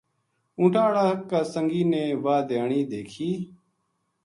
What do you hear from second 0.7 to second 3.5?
ہاڑا کا سنگی نے واہ دھیانی دیکھی